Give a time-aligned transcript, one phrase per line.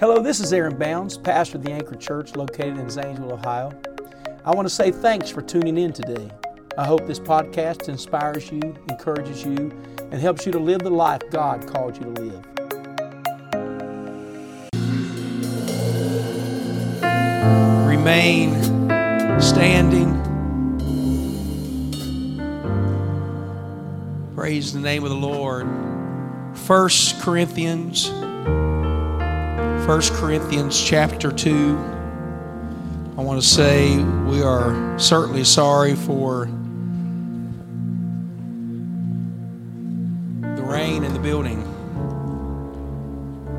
[0.00, 3.72] Hello, this is Aaron Bounds, pastor of the Anchor Church located in Zanesville, Ohio.
[4.44, 6.30] I want to say thanks for tuning in today.
[6.78, 11.22] I hope this podcast inspires you, encourages you, and helps you to live the life
[11.32, 12.44] God called you to live.
[17.84, 18.54] Remain
[19.40, 20.14] standing.
[24.36, 25.66] Praise the name of the Lord.
[26.54, 28.12] First Corinthians
[29.88, 31.78] 1 Corinthians chapter 2.
[33.16, 36.44] I want to say we are certainly sorry for
[40.42, 41.62] the rain in the building.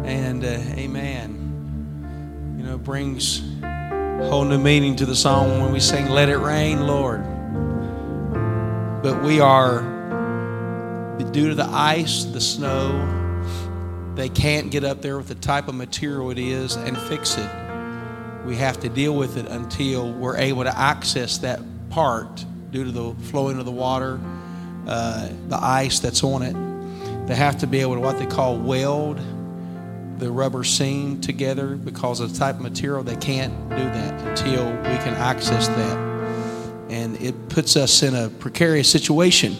[0.05, 2.55] And uh, amen.
[2.60, 6.38] You know, brings a whole new meaning to the song when we sing, Let It
[6.38, 7.24] Rain, Lord.
[9.02, 9.82] But we are,
[11.32, 13.19] due to the ice, the snow,
[14.20, 17.50] they can't get up there with the type of material it is and fix it.
[18.46, 22.91] We have to deal with it until we're able to access that part due to
[22.91, 24.20] the flowing of the water,
[24.88, 27.27] uh, the ice that's on it.
[27.27, 29.20] They have to be able to what they call weld
[30.18, 33.04] the rubber seam together because of the type of material.
[33.04, 35.98] They can't do that until we can access that.
[36.90, 39.55] And it puts us in a precarious situation.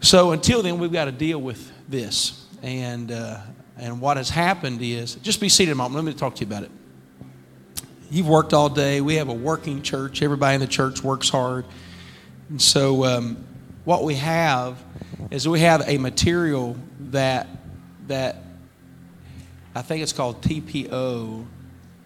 [0.00, 2.45] So until then, we've got to deal with this.
[2.66, 3.38] And, uh,
[3.76, 5.94] and what has happened is, just be seated a moment.
[5.94, 6.70] Let me talk to you about it.
[8.10, 9.00] You've worked all day.
[9.00, 10.20] We have a working church.
[10.20, 11.64] Everybody in the church works hard.
[12.48, 13.44] And so, um,
[13.84, 14.82] what we have
[15.30, 16.76] is we have a material
[17.12, 17.46] that,
[18.08, 18.42] that
[19.72, 21.46] I think it's called TPO,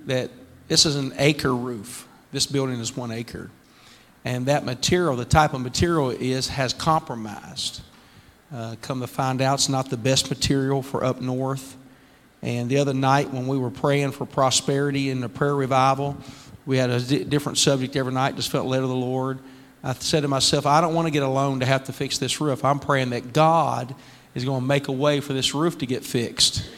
[0.04, 0.30] that
[0.68, 2.06] this is an acre roof.
[2.32, 3.50] This building is one acre.
[4.26, 7.80] And that material, the type of material is, has compromised.
[8.52, 11.76] Uh, come to find out, it's not the best material for up north.
[12.42, 16.16] And the other night, when we were praying for prosperity in the prayer revival,
[16.66, 19.38] we had a different subject every night, just felt led of the Lord.
[19.84, 22.18] I said to myself, I don't want to get a loan to have to fix
[22.18, 22.64] this roof.
[22.64, 23.94] I'm praying that God
[24.34, 26.68] is going to make a way for this roof to get fixed.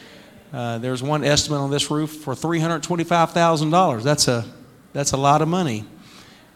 [0.53, 4.03] Uh, there's one estimate on this roof for $325,000.
[4.03, 4.45] That's a,
[4.93, 5.85] that's a lot of money.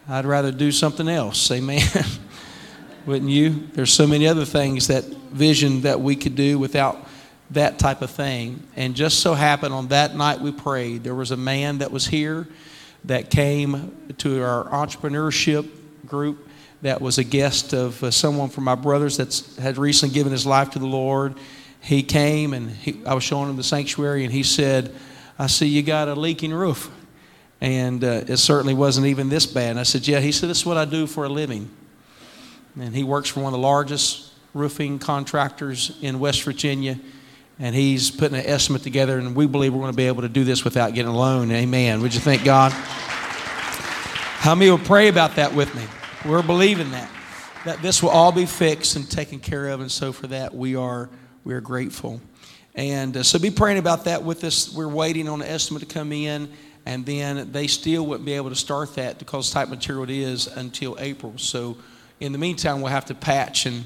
[0.08, 1.50] I'd rather do something else.
[1.50, 1.82] Amen.
[3.08, 3.66] wouldn't you?
[3.72, 7.08] There's so many other things that vision that we could do without
[7.52, 8.62] that type of thing.
[8.76, 12.06] And just so happened on that night we prayed, there was a man that was
[12.06, 12.46] here
[13.06, 15.70] that came to our entrepreneurship
[16.06, 16.46] group
[16.82, 20.44] that was a guest of uh, someone from my brothers that had recently given his
[20.44, 21.34] life to the Lord.
[21.80, 24.94] He came and he, I was showing him the sanctuary, and he said,
[25.38, 26.90] I see you got a leaking roof.
[27.62, 29.70] And uh, it certainly wasn't even this bad.
[29.70, 30.20] And I said, Yeah.
[30.20, 31.70] He said, This is what I do for a living
[32.80, 36.98] and he works for one of the largest roofing contractors in West Virginia.
[37.60, 40.28] And he's putting an estimate together, and we believe we're going to be able to
[40.28, 41.50] do this without getting a loan.
[41.50, 42.00] Amen.
[42.02, 42.70] Would you thank God?
[42.70, 45.82] How many will pray about that with me?
[46.24, 47.10] We're believing that
[47.64, 50.76] that this will all be fixed and taken care of, and so for that we
[50.76, 51.10] are
[51.44, 52.20] we are grateful.
[52.74, 54.72] And uh, so be praying about that with us.
[54.72, 56.48] We're waiting on the estimate to come in,
[56.86, 60.46] and then they still wouldn't be able to start that because type material it is
[60.46, 61.34] until April.
[61.36, 61.76] So
[62.20, 63.84] in the meantime, we'll have to patch and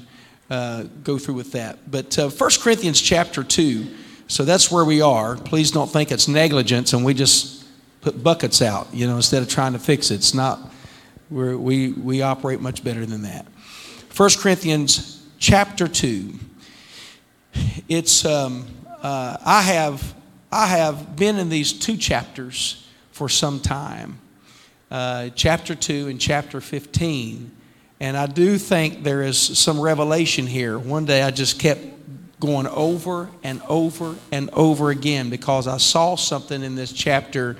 [0.49, 1.89] uh, go through with that.
[1.89, 3.87] But uh, 1 Corinthians chapter 2,
[4.27, 5.35] so that's where we are.
[5.35, 7.65] Please don't think it's negligence and we just
[8.01, 10.15] put buckets out, you know, instead of trying to fix it.
[10.15, 10.71] It's not,
[11.29, 13.45] we we, operate much better than that.
[14.15, 16.33] 1 Corinthians chapter 2.
[17.87, 18.67] It's, um,
[19.01, 20.13] uh, I, have,
[20.51, 24.19] I have been in these two chapters for some time.
[24.89, 27.51] Uh, chapter 2 and chapter 15
[28.03, 30.77] and I do think there is some revelation here.
[30.77, 31.79] One day I just kept
[32.41, 37.55] going over and over and over again because I saw something in this chapter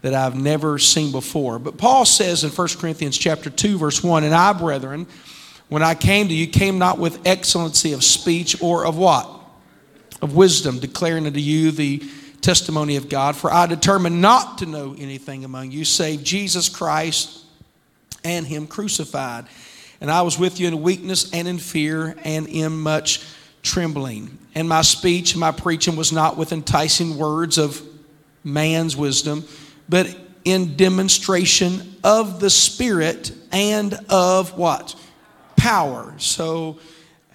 [0.00, 1.58] that I've never seen before.
[1.58, 5.06] But Paul says in 1 Corinthians chapter 2 verse 1, "And I, brethren,
[5.68, 9.28] when I came to you, came not with excellency of speech or of what?
[10.22, 12.02] Of wisdom, declaring unto you the
[12.40, 17.40] testimony of God, for I determined not to know anything among you save Jesus Christ
[18.24, 19.44] and him crucified."
[20.02, 23.24] And I was with you in weakness and in fear and in much
[23.62, 24.36] trembling.
[24.52, 27.80] And my speech and my preaching was not with enticing words of
[28.42, 29.44] man's wisdom,
[29.88, 30.12] but
[30.44, 34.96] in demonstration of the Spirit and of what?
[35.54, 36.12] Power.
[36.18, 36.80] So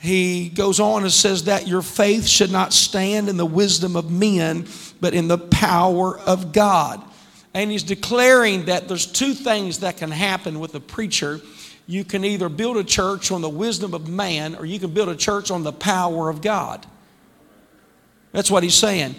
[0.01, 4.11] he goes on and says that your faith should not stand in the wisdom of
[4.11, 4.67] men,
[4.99, 7.01] but in the power of God.
[7.53, 11.39] And he's declaring that there's two things that can happen with a preacher
[11.88, 15.10] you can either build a church on the wisdom of man or you can build
[15.10, 16.86] a church on the power of God.
[18.34, 19.16] That's what he's saying.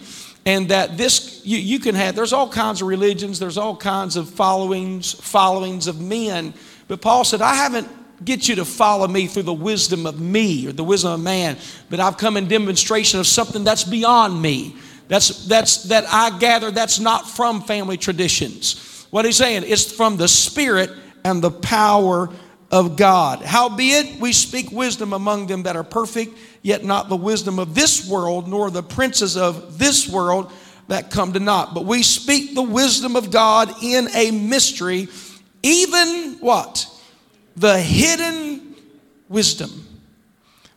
[0.48, 4.16] and that this you, you can have there's all kinds of religions there's all kinds
[4.16, 6.54] of followings followings of men
[6.88, 7.88] but paul said i haven't
[8.24, 11.56] get you to follow me through the wisdom of me or the wisdom of man
[11.90, 14.74] but i've come in demonstration of something that's beyond me
[15.08, 20.16] that's that's that i gather that's not from family traditions what he's saying it's from
[20.16, 20.90] the spirit
[21.24, 22.30] and the power
[22.70, 27.58] of god howbeit we speak wisdom among them that are perfect yet not the wisdom
[27.58, 30.52] of this world, nor the princes of this world
[30.88, 31.74] that come to naught.
[31.74, 35.08] But we speak the wisdom of God in a mystery,
[35.62, 36.86] even what?
[37.56, 38.76] The hidden
[39.28, 39.84] wisdom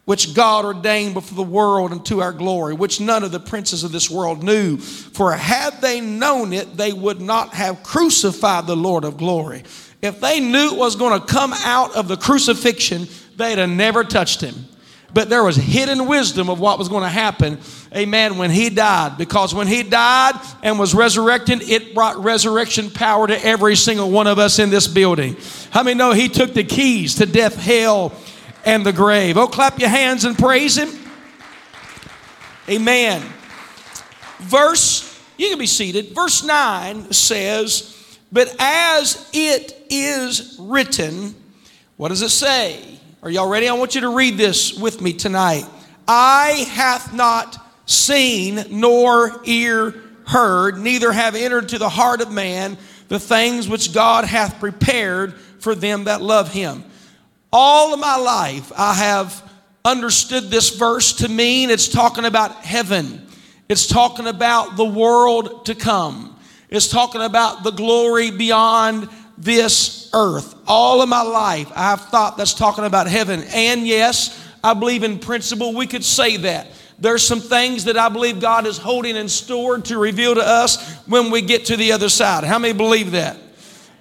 [0.04, 3.92] which God ordained before the world unto our glory, which none of the princes of
[3.92, 4.78] this world knew.
[4.78, 9.64] For had they known it, they would not have crucified the Lord of glory.
[10.02, 14.04] If they knew it was going to come out of the crucifixion, they'd have never
[14.04, 14.68] touched him
[15.14, 17.60] but there was hidden wisdom of what was going to happen,
[17.96, 19.18] amen, when he died.
[19.18, 20.34] Because when he died
[20.64, 24.88] and was resurrected, it brought resurrection power to every single one of us in this
[24.88, 25.36] building.
[25.72, 28.14] How many know he took the keys to death, hell,
[28.66, 29.38] and the grave?
[29.38, 30.90] Oh, clap your hands and praise him.
[32.70, 33.22] Amen.
[34.40, 35.08] Verse,
[35.38, 36.16] you can be seated.
[36.16, 41.36] Verse 9 says, But as it is written,
[41.98, 43.00] what does it say?
[43.22, 43.68] Are y'all ready?
[43.68, 45.66] I want you to read this with me tonight.
[46.08, 49.94] Eye hath not seen nor ear
[50.26, 52.78] heard, neither have entered to the heart of man
[53.10, 56.84] the things which God hath prepared for them that love him.
[57.52, 59.52] All of my life, I have
[59.84, 63.28] understood this verse to mean it's talking about heaven.
[63.68, 66.40] It's talking about the world to come.
[66.70, 69.10] It's talking about the glory beyond
[69.42, 70.56] this earth.
[70.68, 73.44] All of my life, I've thought that's talking about heaven.
[73.54, 76.68] And yes, I believe in principle, we could say that.
[77.00, 80.98] There's some things that I believe God is holding in store to reveal to us
[81.08, 82.44] when we get to the other side.
[82.44, 83.38] How many believe that?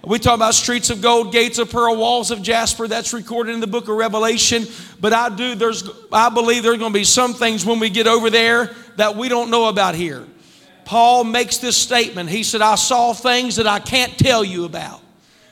[0.04, 2.88] We talk about streets of gold, gates of pearl, walls of jasper.
[2.88, 4.66] That's recorded in the book of Revelation.
[4.98, 8.06] But I do, there's, I believe there's going to be some things when we get
[8.06, 10.26] over there that we don't know about here.
[10.84, 12.28] Paul makes this statement.
[12.28, 15.00] He said, I saw things that I can't tell you about.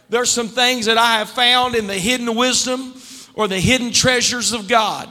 [0.09, 2.95] There's some things that I have found in the hidden wisdom
[3.35, 5.09] or the hidden treasures of God.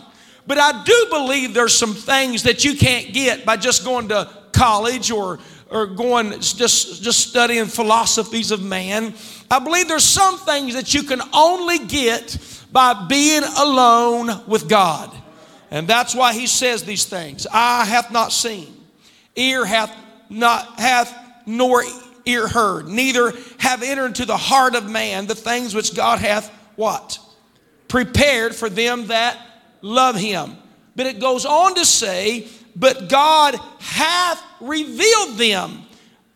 [0.48, 4.30] But I do believe there's some things that you can't get by just going to
[4.54, 5.40] college or,
[5.70, 9.14] or going just, just studying philosophies of man.
[9.52, 12.38] I believe there's some things that you can only get
[12.72, 15.16] by being alone with God.
[15.70, 17.46] And that's why he says these things.
[17.52, 18.74] Eye hath not seen,
[19.36, 19.94] ear hath
[20.30, 21.14] not hath
[21.46, 21.84] nor
[22.28, 26.50] ear heard, neither have entered into the heart of man the things which God hath
[26.76, 27.20] what?
[27.88, 29.38] Prepared for them that
[29.82, 30.58] love him.
[30.96, 35.84] But it goes on to say, but God hath revealed them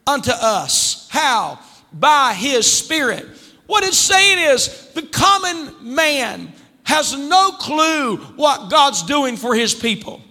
[0.07, 1.07] unto us.
[1.09, 1.59] How?
[1.93, 3.27] By his Spirit.
[3.67, 6.51] What it's saying is the common man
[6.83, 10.21] has no clue what God's doing for his people.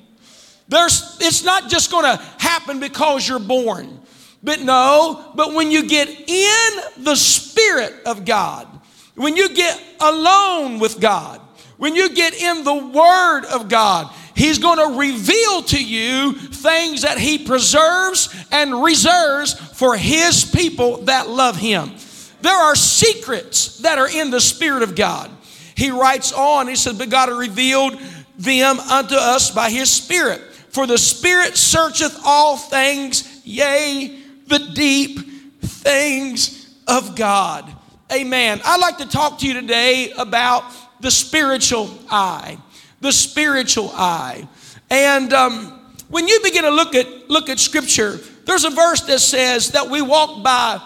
[0.69, 4.00] There's, it's not just going to happen because you're born.
[4.43, 8.67] But no, but when you get in the Spirit of God,
[9.15, 11.41] when you get alone with God,
[11.77, 17.03] when you get in the Word of God, He's going to reveal to you things
[17.03, 21.93] that He preserves and reserves for His people that love Him.
[22.41, 25.31] There are secrets that are in the Spirit of God.
[25.75, 28.01] He writes on, He says, But God revealed
[28.39, 30.41] them unto us by His Spirit.
[30.71, 34.20] For the Spirit searcheth all things, yea,
[34.51, 35.21] the deep
[35.63, 37.75] things of God.
[38.13, 38.61] Amen.
[38.65, 40.65] I'd like to talk to you today about
[41.01, 42.59] the spiritual eye.
[43.01, 44.47] The spiritual eye.
[44.91, 49.21] And um, when you begin to look at look at Scripture, there's a verse that
[49.21, 50.83] says that we walk by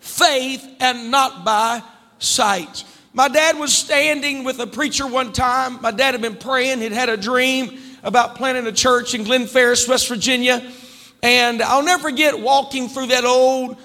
[0.00, 1.82] faith and not by
[2.18, 2.84] sight.
[3.12, 5.80] My dad was standing with a preacher one time.
[5.80, 6.80] My dad had been praying.
[6.80, 10.70] He'd had a dream about planting a church in Glen Ferris, West Virginia.
[11.22, 13.76] And I'll never forget walking through that old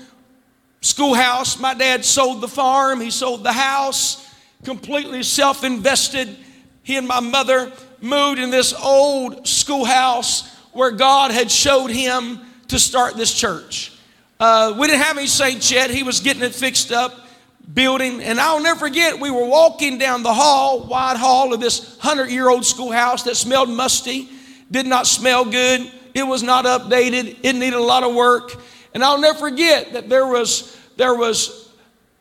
[0.82, 1.60] schoolhouse.
[1.60, 4.26] My dad sold the farm, he sold the house,
[4.64, 6.38] completely self invested.
[6.84, 12.80] He and my mother moved in this old schoolhouse where God had showed him to
[12.80, 13.92] start this church.
[14.40, 15.90] Uh, we didn't have any saints yet.
[15.90, 17.28] He was getting it fixed up,
[17.74, 18.22] building.
[18.22, 22.30] And I'll never forget, we were walking down the hall, wide hall of this 100
[22.30, 24.30] year old schoolhouse that smelled musty,
[24.70, 25.90] did not smell good.
[26.16, 27.38] It was not updated.
[27.44, 28.56] It needed a lot of work.
[28.94, 31.70] And I'll never forget that there was, there was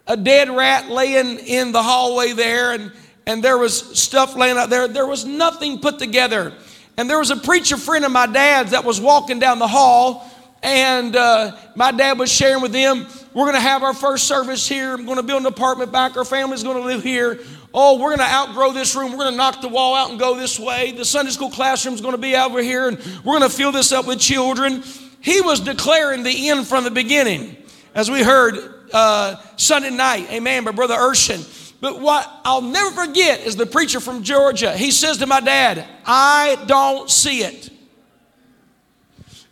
[0.09, 2.93] a dead rat laying in the hallway there, and,
[3.27, 4.89] and there was stuff laying out there.
[4.89, 6.53] There was nothing put together.
[6.97, 10.29] And there was a preacher friend of my dad's that was walking down the hall,
[10.63, 14.69] and uh, my dad was sharing with them, we're going to have our first service
[14.69, 14.95] here.
[14.95, 16.17] I'm going to build an apartment back.
[16.17, 17.39] Our family's going to live here.
[17.76, 19.11] Oh, we're going to outgrow this room.
[19.11, 20.93] We're going to knock the wall out and go this way.
[20.93, 23.90] The Sunday school classroom's going to be over here, and we're going to fill this
[23.90, 24.85] up with children.
[25.21, 27.57] He was declaring the end from the beginning,
[27.93, 28.59] as we heard
[28.93, 30.31] uh, Sunday night.
[30.31, 31.62] Amen, by Brother Urshan.
[31.81, 34.75] But what I'll never forget is the preacher from Georgia.
[34.76, 37.71] He says to my dad, I don't see it.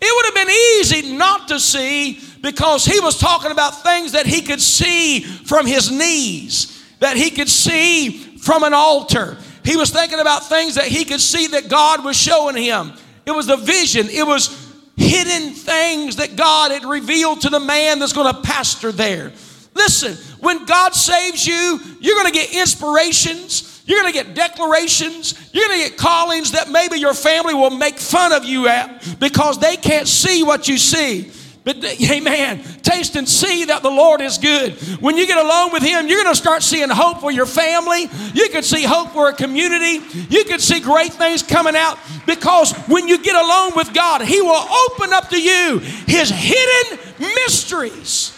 [0.00, 4.26] It would have been easy not to see because he was talking about things that
[4.26, 6.72] he could see from his knees,
[7.03, 9.37] that he could see from an altar.
[9.65, 12.93] He was thinking about things that he could see that God was showing him.
[13.27, 17.99] It was a vision, it was hidden things that God had revealed to the man
[17.99, 19.33] that's going to pastor there.
[19.75, 23.83] Listen, when God saves you, you're going to get inspirations.
[23.85, 25.51] You're going to get declarations.
[25.53, 29.19] You're going to get callings that maybe your family will make fun of you at
[29.19, 31.33] because they can't see what you see.
[31.64, 32.64] But amen.
[32.83, 34.73] Taste and see that the Lord is good.
[35.00, 38.09] When you get alone with Him, you're going to start seeing hope for your family.
[38.35, 40.04] You can see hope for a community.
[40.28, 44.40] You can see great things coming out because when you get alone with God, He
[44.40, 48.37] will open up to you His hidden mysteries.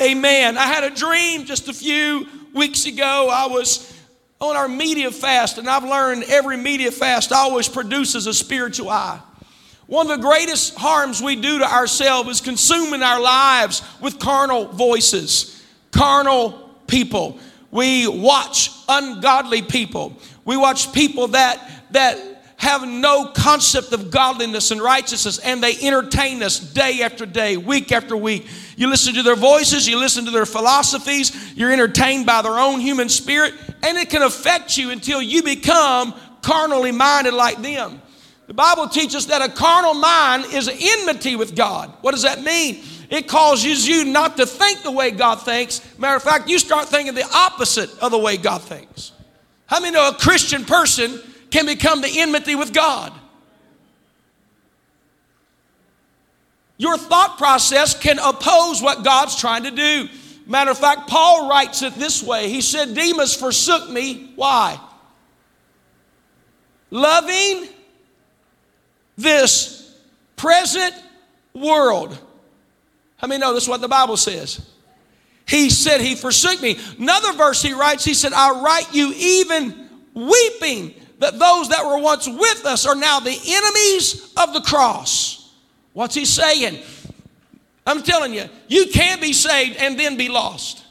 [0.00, 0.58] Amen.
[0.58, 3.30] I had a dream just a few weeks ago.
[3.32, 3.90] I was
[4.38, 9.20] on our media fast, and I've learned every media fast always produces a spiritual eye.
[9.90, 14.68] One of the greatest harms we do to ourselves is consuming our lives with carnal
[14.68, 17.40] voices, carnal people.
[17.72, 20.16] We watch ungodly people.
[20.44, 26.40] We watch people that that have no concept of godliness and righteousness, and they entertain
[26.44, 28.46] us day after day, week after week.
[28.76, 32.78] You listen to their voices, you listen to their philosophies, you're entertained by their own
[32.78, 38.00] human spirit, and it can affect you until you become carnally minded like them.
[38.50, 41.88] The Bible teaches that a carnal mind is enmity with God.
[42.00, 42.82] What does that mean?
[43.08, 45.80] It causes you not to think the way God thinks.
[46.00, 49.12] Matter of fact, you start thinking the opposite of the way God thinks.
[49.66, 51.20] How many know a Christian person
[51.52, 53.12] can become the enmity with God.
[56.76, 60.08] Your thought process can oppose what God's trying to do.
[60.44, 62.48] Matter of fact, Paul writes it this way.
[62.48, 64.32] He said, Demas forsook me.
[64.34, 64.80] Why?
[66.90, 67.68] Loving
[69.20, 69.94] this
[70.36, 70.94] present
[71.54, 72.18] world.
[73.16, 74.66] How many know this is what the Bible says?
[75.46, 76.78] He said he forsook me.
[76.98, 81.98] Another verse he writes, he said, I write you even weeping that those that were
[81.98, 85.52] once with us are now the enemies of the cross.
[85.92, 86.78] What's he saying?
[87.86, 90.84] I'm telling you, you can't be saved and then be lost.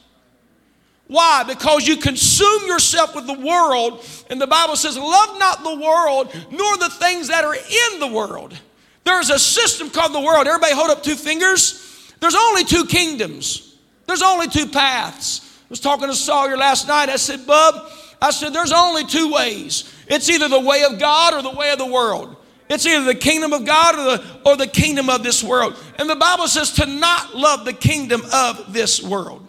[1.10, 1.44] Why?
[1.44, 6.32] Because you consume yourself with the world, and the Bible says, Love not the world,
[6.52, 8.56] nor the things that are in the world.
[9.04, 10.46] There's a system called the world.
[10.46, 12.14] Everybody hold up two fingers.
[12.20, 13.76] There's only two kingdoms,
[14.06, 15.58] there's only two paths.
[15.64, 17.10] I was talking to Sawyer last night.
[17.10, 19.92] I said, Bub, I said, there's only two ways.
[20.08, 22.36] It's either the way of God or the way of the world.
[22.70, 25.76] It's either the kingdom of God or the, or the kingdom of this world.
[25.98, 29.46] And the Bible says to not love the kingdom of this world,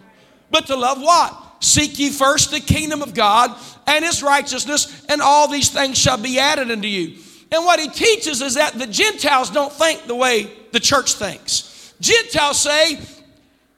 [0.49, 1.40] but to love what?
[1.61, 3.55] Seek ye first the kingdom of God
[3.87, 7.17] and his righteousness, and all these things shall be added unto you.
[7.51, 11.93] And what he teaches is that the Gentiles don't think the way the church thinks.
[11.99, 12.99] Gentiles say,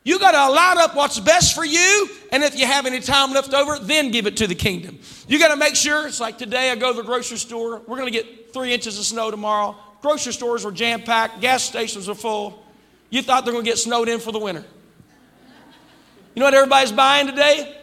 [0.04, 3.32] you got to line up what's best for you, and if you have any time
[3.32, 5.00] left over, then give it to the kingdom.
[5.28, 7.98] You got to make sure, it's like today I go to the grocery store, we're
[7.98, 9.76] going to get three inches of snow tomorrow.
[10.02, 12.64] Grocery stores were jam packed, gas stations are full.
[13.10, 14.66] You thought they're going to get snowed in for the winter.
[16.36, 17.78] You know what everybody's buying today?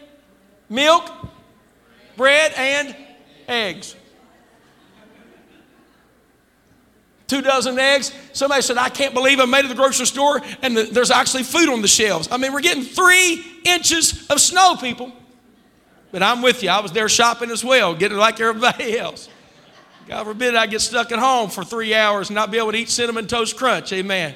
[0.68, 1.10] Milk,
[2.16, 2.96] bread, and
[3.48, 3.96] eggs.
[7.30, 8.12] two dozen eggs.
[8.32, 11.12] Somebody said, I can't believe I made it to the grocery store and the, there's
[11.12, 12.28] actually food on the shelves.
[12.30, 15.12] I mean, we're getting three inches of snow, people.
[16.10, 16.70] But I'm with you.
[16.70, 19.28] I was there shopping as well, getting like everybody else.
[20.08, 22.78] God forbid I get stuck at home for three hours and not be able to
[22.78, 23.92] eat cinnamon toast crunch.
[23.92, 24.34] Amen.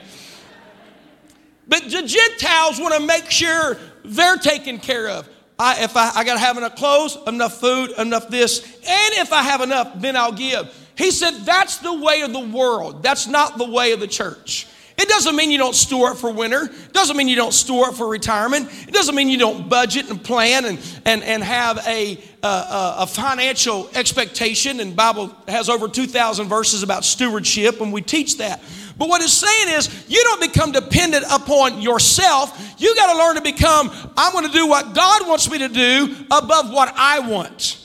[1.67, 5.29] But the Gentiles want to make sure they're taken care of.
[5.59, 9.33] I, if I, I got to have enough clothes, enough food, enough this, and if
[9.33, 10.75] I have enough, then I'll give.
[10.97, 13.03] He said, That's the way of the world.
[13.03, 14.67] That's not the way of the church.
[14.97, 16.63] It doesn't mean you don't store up for winter.
[16.65, 18.69] It doesn't mean you don't store up for retirement.
[18.87, 23.07] It doesn't mean you don't budget and plan and, and, and have a, a, a
[23.07, 24.79] financial expectation.
[24.79, 28.63] And Bible has over 2,000 verses about stewardship, and we teach that.
[28.97, 32.75] But what it's saying is, you don't become dependent upon yourself.
[32.79, 35.69] You got to learn to become, I'm going to do what God wants me to
[35.69, 37.81] do above what I want.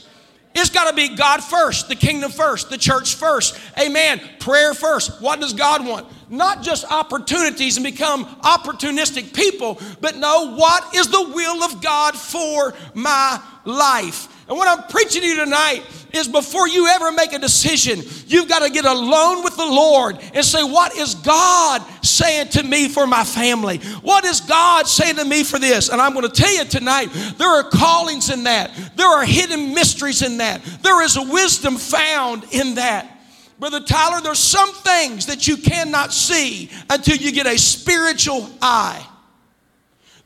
[0.53, 3.57] It's got to be God first, the kingdom first, the church first.
[3.79, 4.21] Amen.
[4.39, 5.21] Prayer first.
[5.21, 6.07] What does God want?
[6.29, 12.15] not just opportunities and become opportunistic people, but know what is the will of God
[12.15, 14.38] for my life.
[14.49, 18.49] And what I'm preaching to you tonight is before you ever make a decision, you've
[18.49, 22.89] got to get alone with the Lord and say, What is God saying to me
[22.89, 23.77] for my family?
[24.01, 25.89] What is God saying to me for this?
[25.89, 29.75] And I'm going to tell you tonight, there are callings in that, there are hidden
[29.75, 33.17] mysteries in that, there is a wisdom found in that.
[33.59, 39.05] Brother Tyler, there's some things that you cannot see until you get a spiritual eye.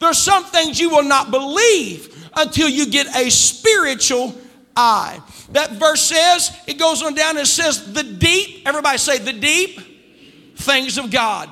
[0.04, 4.36] There's some things you will not believe until you get a spiritual
[4.76, 5.22] eye.
[5.52, 9.80] That verse says, it goes on down and says, the deep, everybody say, the deep
[10.58, 11.50] things of God.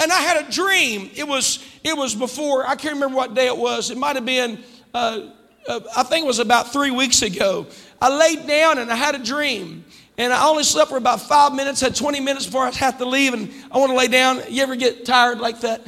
[0.00, 1.10] And I had a dream.
[1.16, 3.90] It was, it was before, I can't remember what day it was.
[3.90, 4.62] It might have been,
[4.94, 5.30] uh,
[5.66, 7.66] uh, I think it was about three weeks ago.
[8.00, 9.84] I laid down and I had a dream.
[10.18, 13.06] And I only slept for about five minutes, had 20 minutes before I had to
[13.06, 14.42] leave, and I want to lay down.
[14.48, 15.80] You ever get tired like that?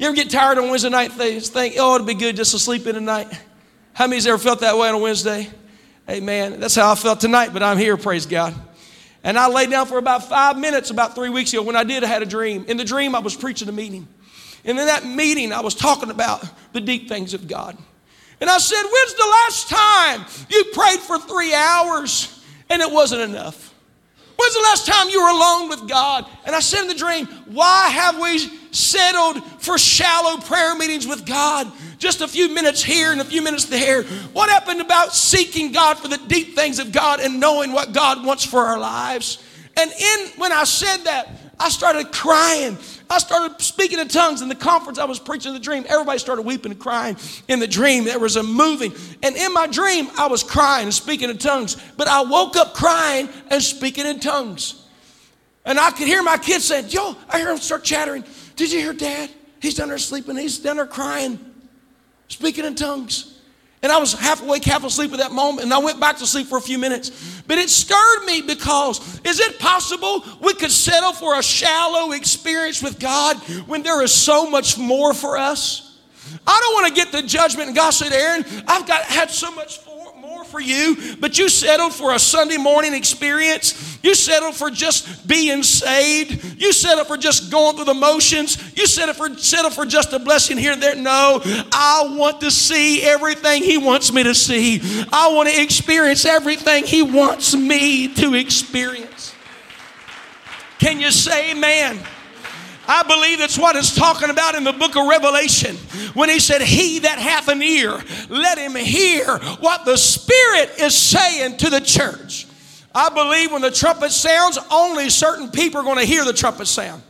[0.00, 1.12] You ever get tired on Wednesday night?
[1.12, 3.28] Think, oh, it'd be good just to sleep in tonight.
[3.92, 5.46] How many's ever felt that way on a Wednesday?
[6.08, 6.58] Amen.
[6.58, 8.54] That's how I felt tonight, but I'm here, praise God.
[9.22, 11.60] And I laid down for about five minutes about three weeks ago.
[11.60, 12.64] When I did, I had a dream.
[12.66, 14.08] In the dream, I was preaching a meeting.
[14.64, 17.76] And in that meeting, I was talking about the deep things of God.
[18.40, 22.40] And I said, When's the last time you prayed for three hours?
[22.70, 23.69] and it wasn't enough.
[24.40, 26.24] When's the last time you were alone with God?
[26.46, 28.38] And I said in the dream, why have we
[28.70, 31.70] settled for shallow prayer meetings with God?
[31.98, 34.04] Just a few minutes here and a few minutes there.
[34.32, 38.24] What happened about seeking God for the deep things of God and knowing what God
[38.24, 39.44] wants for our lives?
[39.76, 41.28] And in when I said that,
[41.58, 42.78] I started crying.
[43.10, 45.84] I started speaking in tongues in the conference I was preaching the dream.
[45.88, 47.16] Everybody started weeping and crying
[47.48, 48.04] in the dream.
[48.04, 48.94] There was a moving.
[49.24, 51.76] And in my dream, I was crying and speaking in tongues.
[51.96, 54.86] But I woke up crying and speaking in tongues.
[55.64, 58.24] And I could hear my kids saying, Yo, I hear them start chattering.
[58.54, 59.28] Did you hear dad?
[59.60, 60.36] He's down there sleeping.
[60.36, 61.38] He's down there crying,
[62.28, 63.29] speaking in tongues.
[63.82, 66.26] And I was half awake, half asleep at that moment, and I went back to
[66.26, 67.42] sleep for a few minutes.
[67.46, 72.82] But it stirred me because is it possible we could settle for a shallow experience
[72.82, 75.98] with God when there is so much more for us?
[76.46, 79.50] I don't want to get the judgment and God said, Aaron, I've got had so
[79.52, 79.99] much for,
[80.50, 83.98] for you, but you settled for a Sunday morning experience.
[84.02, 86.60] You settled for just being saved.
[86.60, 88.76] You settled for just going through the motions.
[88.76, 90.96] You settled for settle for just a blessing here and there.
[90.96, 94.80] No, I want to see everything He wants me to see.
[95.12, 99.34] I want to experience everything He wants me to experience.
[100.78, 102.00] Can you say amen?
[102.92, 105.76] I believe that's what it's talking about in the book of Revelation
[106.14, 110.96] when he said, He that hath an ear, let him hear what the Spirit is
[110.96, 112.48] saying to the church.
[112.92, 116.66] I believe when the trumpet sounds, only certain people are going to hear the trumpet
[116.66, 117.00] sound.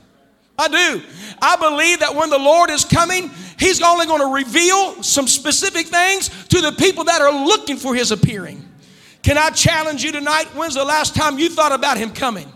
[0.58, 1.02] I do.
[1.40, 5.86] I believe that when the Lord is coming, He's only going to reveal some specific
[5.86, 8.68] things to the people that are looking for His appearing.
[9.22, 10.44] Can I challenge you tonight?
[10.54, 12.52] When's the last time you thought about Him coming?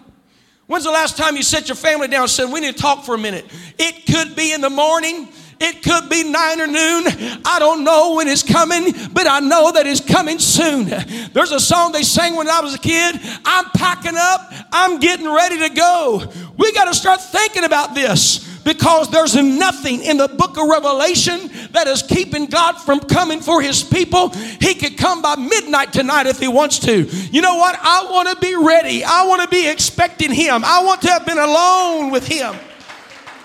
[0.66, 3.04] When's the last time you set your family down and said, We need to talk
[3.04, 3.44] for a minute?
[3.78, 5.28] It could be in the morning.
[5.60, 7.04] It could be nine or noon.
[7.44, 10.86] I don't know when it's coming, but I know that it's coming soon.
[11.32, 13.20] There's a song they sang when I was a kid.
[13.44, 14.52] I'm packing up.
[14.72, 16.24] I'm getting ready to go.
[16.56, 21.50] We got to start thinking about this because there's nothing in the book of Revelation
[21.72, 24.30] that is keeping God from coming for his people.
[24.30, 27.02] He could come by midnight tonight if he wants to.
[27.04, 27.78] You know what?
[27.80, 29.04] I want to be ready.
[29.04, 30.64] I want to be expecting him.
[30.64, 32.54] I want to have been alone with him.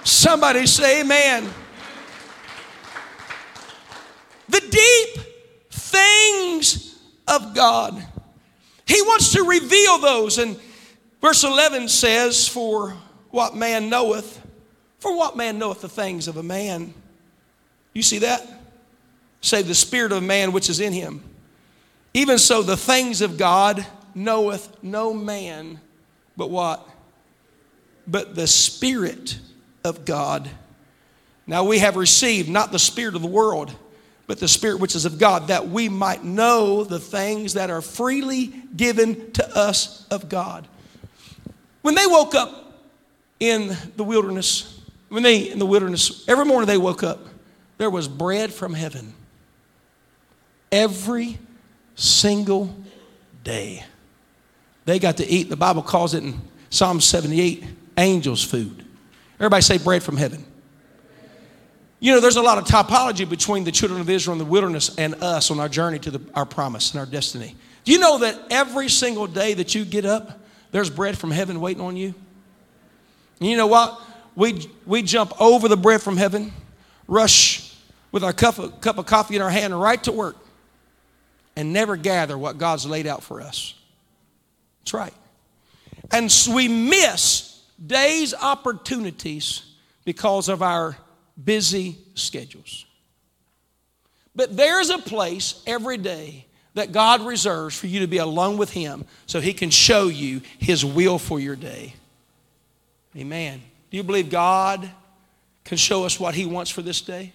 [0.04, 1.50] Somebody say amen
[4.50, 5.26] the deep
[5.72, 7.94] things of God.
[8.86, 10.40] He wants to reveal those.
[10.40, 10.60] And
[11.22, 12.98] verse 11 says, For
[13.30, 14.39] what man knoweth,
[15.00, 16.94] for what man knoweth the things of a man?
[17.94, 18.46] You see that?
[19.42, 21.24] Say the spirit of man which is in him.
[22.14, 23.86] Even so, the things of God
[24.16, 25.80] knoweth no man,
[26.36, 26.88] but what?
[28.08, 29.38] But the Spirit
[29.84, 30.50] of God.
[31.46, 33.76] Now we have received not the Spirit of the world
[34.30, 37.82] but the Spirit which is of God, that we might know the things that are
[37.82, 40.68] freely given to us of God.
[41.82, 42.80] When they woke up
[43.40, 44.79] in the wilderness,
[45.10, 47.20] when they in the wilderness, every morning they woke up,
[47.78, 49.14] there was bread from heaven.
[50.72, 51.40] Every
[51.96, 52.76] single
[53.44, 53.84] day.
[54.86, 57.64] They got to eat, the Bible calls it in Psalm 78,
[57.98, 58.86] angels' food.
[59.36, 60.46] Everybody say bread from heaven.
[62.00, 64.96] You know, there's a lot of typology between the children of Israel in the wilderness
[64.98, 67.56] and us on our journey to the, our promise and our destiny.
[67.84, 70.40] Do you know that every single day that you get up,
[70.72, 72.14] there's bread from heaven waiting on you?
[73.40, 74.02] And you know what?
[74.40, 76.54] We, we jump over the bread from heaven,
[77.10, 77.76] rush
[78.14, 80.38] with our cup of, cup of coffee in our hand right to work,
[81.58, 83.74] and never gather what God's laid out for us.
[84.80, 85.14] That's right.
[86.10, 89.64] And so we miss days' opportunities
[90.06, 90.96] because of our
[91.44, 92.86] busy schedules.
[94.38, 98.72] But there's a place every day that God reserves for you to be alone with
[98.72, 101.94] Him so He can show you His will for your day.
[103.18, 103.62] Amen.
[103.90, 104.90] Do you believe God
[105.64, 107.34] can show us what He wants for this day?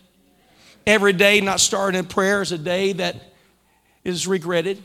[0.86, 3.16] Every day not starting in prayer is a day that
[4.04, 4.82] is regretted.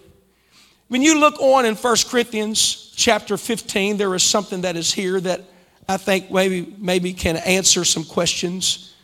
[0.87, 5.19] When you look on in 1 Corinthians chapter 15, there is something that is here
[5.21, 5.43] that
[5.87, 8.95] I think maybe, maybe can answer some questions.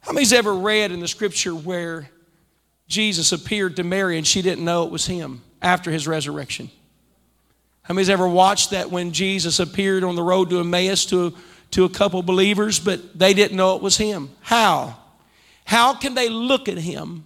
[0.00, 2.10] How many's ever read in the scripture where
[2.88, 6.70] Jesus appeared to Mary and she didn't know it was him after his resurrection?
[7.88, 11.34] How many's ever watched that when Jesus appeared on the road to Emmaus to,
[11.70, 14.28] to a couple believers, but they didn't know it was him?
[14.42, 14.94] How?
[15.64, 17.24] How can they look at him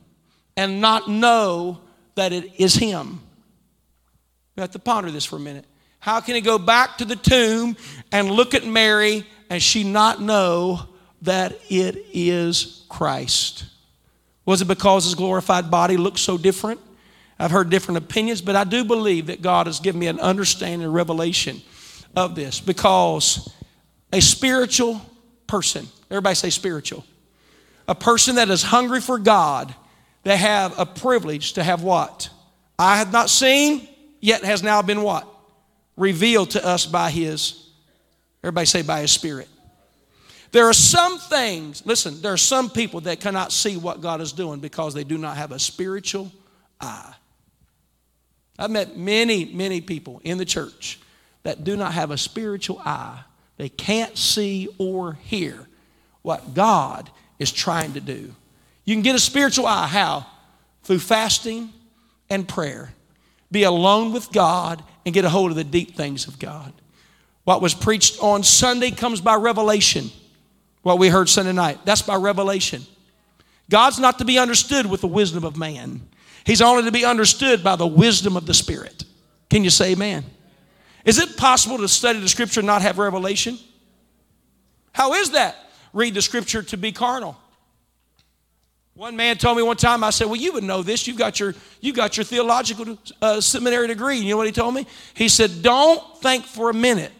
[0.57, 1.81] and not know
[2.15, 3.21] that it is him?
[4.55, 5.65] We have to ponder this for a minute.
[5.99, 7.77] How can he go back to the tomb
[8.13, 10.83] and look at Mary and she not know
[11.23, 13.65] that it is Christ?
[14.45, 16.81] Was it because his glorified body looked so different?
[17.39, 20.85] I've heard different opinions, but I do believe that God has given me an understanding
[20.85, 21.61] and revelation
[22.15, 23.53] of this because
[24.13, 25.01] a spiritual
[25.47, 27.05] person, everybody say spiritual,
[27.89, 29.75] a person that is hungry for God,
[30.23, 32.31] they have a privilege to have what?
[32.79, 33.89] I have not seen,
[34.21, 35.29] yet has now been what?
[35.97, 37.71] revealed to us by His,
[38.43, 39.49] everybody say, by His Spirit.
[40.51, 44.33] There are some things, listen, there are some people that cannot see what God is
[44.33, 46.31] doing because they do not have a spiritual
[46.81, 47.15] eye.
[48.59, 51.01] I've met many, many people in the church
[51.43, 53.21] that do not have a spiritual eye.
[53.57, 55.67] They can't see or hear
[56.23, 58.35] what God is trying to do.
[58.85, 59.87] You can get a spiritual eye.
[59.87, 60.27] How?
[60.83, 61.71] Through fasting
[62.31, 62.93] and prayer.
[63.51, 66.73] Be alone with God and get a hold of the deep things of God.
[67.45, 70.11] What was preached on Sunday comes by revelation.
[70.83, 72.83] What we heard Sunday night, that's by revelation.
[73.71, 76.03] God's not to be understood with the wisdom of man.
[76.45, 79.05] He's only to be understood by the wisdom of the Spirit.
[79.51, 80.25] Can you say amen?
[81.05, 83.59] Is it possible to study the scripture and not have revelation?
[84.93, 85.57] How is that?
[85.93, 87.37] Read the scripture to be carnal.
[88.95, 91.07] One man told me one time, I said, Well, you would know this.
[91.07, 94.19] You've got your, you got your theological uh, seminary degree.
[94.19, 94.87] You know what he told me?
[95.15, 97.13] He said, Don't think for a minute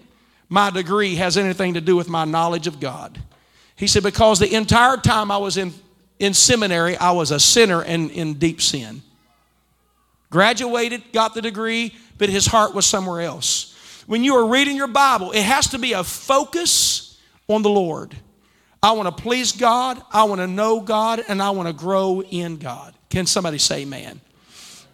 [0.49, 3.19] my degree has anything to do with my knowledge of God.
[3.75, 5.73] He said, Because the entire time I was in,
[6.19, 9.03] in seminary, I was a sinner and in deep sin.
[10.33, 14.03] Graduated, got the degree, but his heart was somewhere else.
[14.07, 18.17] When you are reading your Bible, it has to be a focus on the Lord.
[18.83, 22.23] I want to please God, I want to know God, and I want to grow
[22.23, 22.95] in God.
[23.11, 24.23] Can somebody say amen?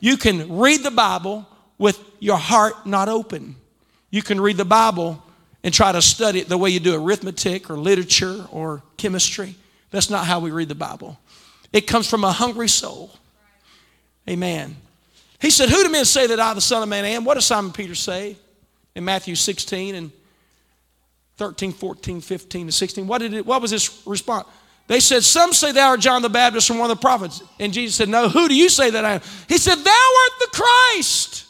[0.01, 1.47] You can read the Bible
[1.79, 3.55] with your heart not open.
[4.11, 5.23] You can read the Bible
[5.63, 9.55] and try to study it the way you do arithmetic or literature or chemistry.
[9.93, 11.17] That's not how we read the Bible.
[11.73, 13.13] It comes from a hungry soul.
[14.29, 14.77] Amen.
[15.41, 17.25] He said, Who do men say that I, the Son of Man, am?
[17.25, 18.37] What does Simon Peter say
[18.95, 20.13] in Matthew 16 and
[21.39, 23.07] 13, 14, 15, and 16.
[23.07, 24.47] What, did it, what was his response?
[24.89, 27.43] They said, Some say thou art John the Baptist or one of the prophets.
[27.61, 29.21] And Jesus said, No, who do you say that I am?
[29.49, 31.47] He said, Thou art the Christ,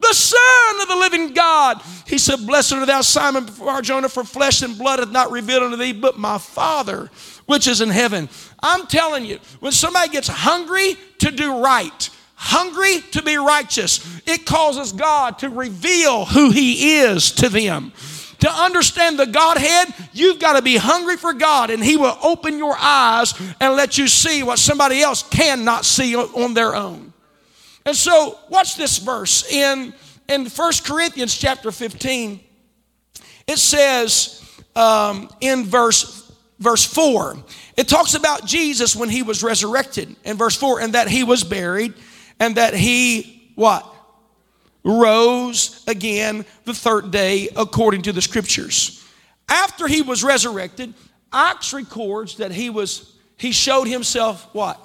[0.00, 1.82] the Son of the living God.
[2.06, 5.76] He said, Blessed art thou, Simon Barjona, for flesh and blood hath not revealed unto
[5.76, 7.10] thee, but my Father
[7.44, 8.30] which is in heaven.
[8.62, 12.08] I'm telling you, when somebody gets hungry to do right,
[12.42, 17.92] hungry to be righteous, it causes God to reveal who He is to them.
[18.40, 22.58] To understand the Godhead, you've got to be hungry for God, and He will open
[22.58, 27.12] your eyes and let you see what somebody else cannot see on their own.
[27.86, 29.94] And so, watch this verse in
[30.28, 32.40] in 1 Corinthians chapter 15.
[33.46, 34.42] It says
[34.74, 37.36] um, in verse verse 4,
[37.76, 41.42] it talks about Jesus when he was resurrected in verse 4, and that he was
[41.42, 41.94] buried,
[42.42, 43.88] and that he what?
[44.84, 49.06] rose again the third day according to the scriptures.
[49.48, 50.92] After he was resurrected,
[51.32, 54.84] Acts records that he was he showed himself what?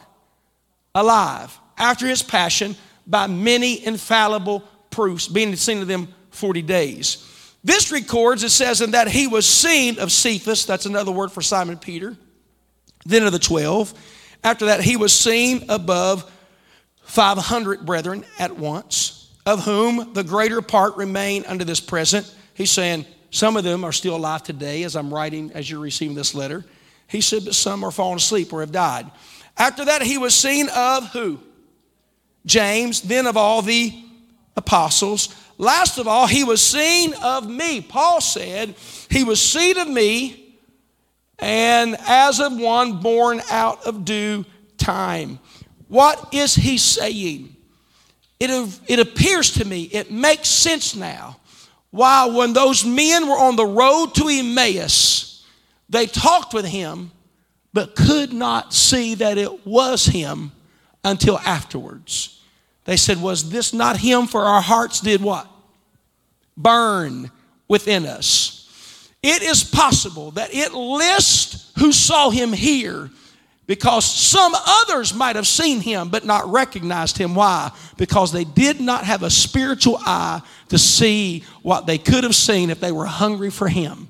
[0.93, 2.75] Alive after his passion
[3.07, 7.23] by many infallible proofs, being seen of them 40 days.
[7.63, 11.41] This records, it says, in that he was seen of Cephas, that's another word for
[11.41, 12.15] Simon Peter,
[13.05, 13.93] then of the 12.
[14.43, 16.31] After that, he was seen above
[17.07, 22.31] 500 brethren at once of whom the greater part remain unto this present.
[22.53, 26.15] He's saying, some of them are still alive today as I'm writing, as you're receiving
[26.15, 26.65] this letter.
[27.07, 29.09] He said, but some are fallen asleep or have died.
[29.57, 31.39] After that, he was seen of who?
[32.45, 33.93] James, then of all the
[34.57, 35.33] apostles.
[35.57, 37.81] Last of all, he was seen of me.
[37.81, 38.75] Paul said,
[39.09, 40.55] He was seen of me,
[41.39, 44.45] and as of one born out of due
[44.77, 45.39] time.
[45.87, 47.55] What is he saying?
[48.39, 51.37] It, it appears to me, it makes sense now.
[51.89, 55.45] Why, when those men were on the road to Emmaus,
[55.89, 57.11] they talked with him,
[57.73, 60.51] but could not see that it was him
[61.03, 62.41] until afterwards.
[62.83, 64.27] They said, Was this not him?
[64.27, 65.47] For our hearts did what?
[66.55, 67.31] Burn
[67.67, 69.11] within us.
[69.23, 73.09] It is possible that it lists who saw him here
[73.67, 77.35] because some others might have seen him but not recognized him.
[77.35, 77.71] Why?
[77.97, 82.69] Because they did not have a spiritual eye to see what they could have seen
[82.69, 84.07] if they were hungry for him.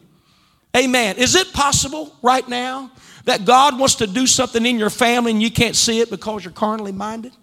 [0.75, 1.17] Amen.
[1.17, 2.91] Is it possible right now
[3.25, 6.45] that God wants to do something in your family and you can't see it because
[6.45, 7.33] you're carnally minded?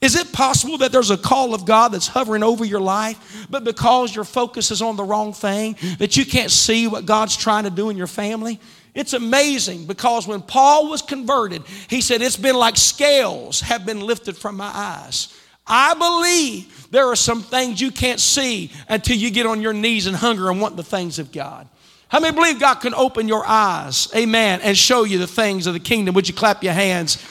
[0.00, 3.64] Is it possible that there's a call of God that's hovering over your life, but
[3.64, 7.64] because your focus is on the wrong thing, that you can't see what God's trying
[7.64, 8.60] to do in your family?
[8.98, 14.00] It's amazing because when Paul was converted, he said, It's been like scales have been
[14.00, 15.34] lifted from my eyes.
[15.66, 20.06] I believe there are some things you can't see until you get on your knees
[20.06, 21.68] and hunger and want the things of God.
[22.08, 25.74] How many believe God can open your eyes, amen, and show you the things of
[25.74, 26.14] the kingdom?
[26.14, 27.22] Would you clap your hands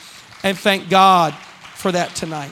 [0.43, 1.33] and thank God
[1.77, 2.51] for that tonight.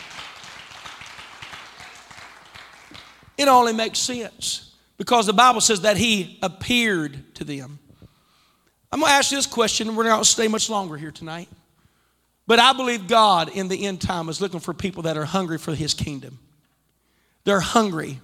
[3.38, 7.80] It only makes sense because the Bible says that he appeared to them.
[8.96, 10.96] I'm going to ask you this question, and we're not going to stay much longer
[10.96, 11.50] here tonight.
[12.48, 15.58] But I believe God in the end time is looking for people that are hungry
[15.58, 16.40] for his kingdom.
[17.44, 18.22] They're hungry.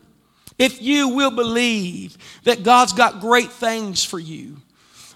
[0.58, 4.62] If you will believe that God's got great things for you,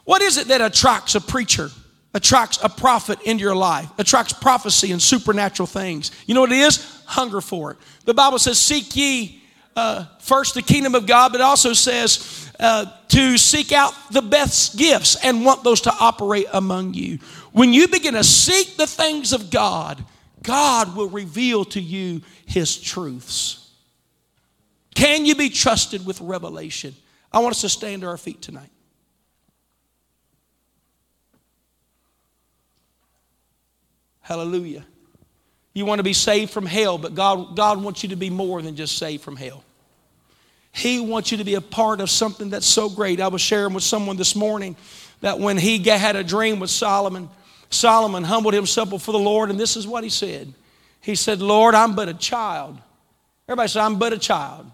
[0.03, 1.69] what is it that attracts a preacher?
[2.13, 6.11] attracts a prophet into your life, attracts prophecy and supernatural things.
[6.25, 7.01] You know what it is?
[7.05, 7.77] Hunger for it.
[8.05, 9.43] The Bible says, Seek ye
[9.75, 14.77] uh, first the kingdom of God, but also says uh, to seek out the best
[14.77, 17.19] gifts and want those to operate among you.
[17.51, 20.03] When you begin to seek the things of God,
[20.41, 23.71] God will reveal to you his truths.
[24.93, 26.95] Can you be trusted with revelation?
[27.31, 28.69] I want us to stand to our feet tonight.
[34.21, 34.85] Hallelujah.
[35.75, 38.61] You want to be saved from hell, but God, God wants you to be more
[38.61, 39.61] than just saved from hell.
[40.71, 43.19] He wants you to be a part of something that's so great.
[43.19, 44.77] I was sharing with someone this morning
[45.19, 47.29] that when he had a dream with Solomon,
[47.69, 50.53] Solomon humbled himself before the Lord, and this is what he said.
[51.01, 52.77] He said, Lord, I'm but a child.
[53.47, 54.71] Everybody said, I'm but a child.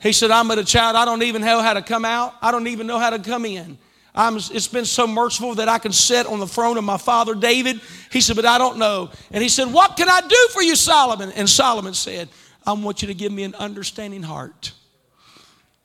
[0.00, 0.96] He said, I'm but a child.
[0.96, 2.34] I don't even know how to come out.
[2.42, 3.78] I don't even know how to come in.
[4.14, 7.34] I'm, it's been so merciful that I can sit on the throne of my father
[7.34, 7.80] David.
[8.10, 9.10] He said, But I don't know.
[9.30, 11.30] And he said, What can I do for you, Solomon?
[11.32, 12.28] And Solomon said,
[12.66, 14.72] I want you to give me an understanding heart.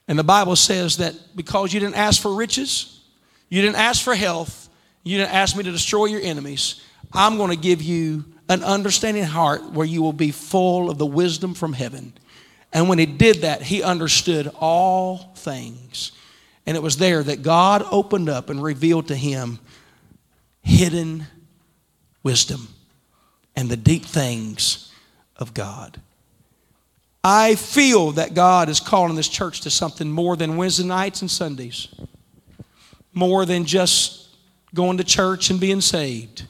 [0.07, 3.01] And the Bible says that because you didn't ask for riches,
[3.49, 4.69] you didn't ask for health,
[5.03, 6.81] you didn't ask me to destroy your enemies,
[7.13, 11.05] I'm going to give you an understanding heart where you will be full of the
[11.05, 12.13] wisdom from heaven.
[12.73, 16.11] And when he did that, he understood all things.
[16.65, 19.59] And it was there that God opened up and revealed to him
[20.61, 21.27] hidden
[22.23, 22.67] wisdom
[23.55, 24.91] and the deep things
[25.37, 26.01] of God.
[27.23, 31.31] I feel that God is calling this church to something more than Wednesday nights and
[31.31, 31.87] Sundays,
[33.13, 34.29] more than just
[34.73, 36.45] going to church and being saved,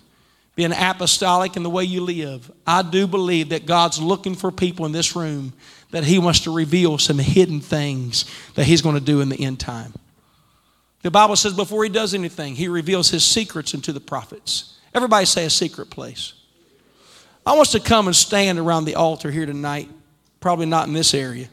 [0.56, 2.52] being apostolic in the way you live.
[2.66, 5.54] I do believe that God's looking for people in this room
[5.92, 8.26] that He wants to reveal some hidden things
[8.56, 9.94] that He's going to do in the end time.
[11.06, 14.80] The Bible says before he does anything, he reveals his secrets into the prophets.
[14.92, 16.34] Everybody say a secret place.
[17.46, 19.88] I want us to come and stand around the altar here tonight.
[20.40, 21.48] Probably not in this area.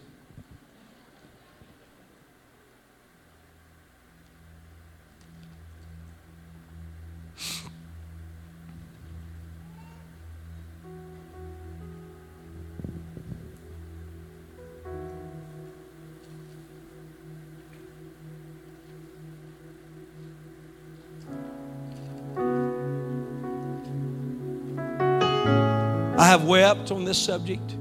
[26.32, 27.76] Have wept on this subject,